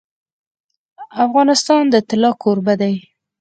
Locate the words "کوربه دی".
2.41-2.95